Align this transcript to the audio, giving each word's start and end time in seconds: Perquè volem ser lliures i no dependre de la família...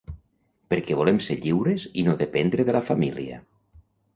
Perquè 0.73 0.95
volem 0.99 1.19
ser 1.27 1.37
lliures 1.43 1.85
i 1.91 2.07
no 2.09 2.17
dependre 2.25 2.67
de 2.71 2.79
la 2.79 2.85
família... 2.89 3.39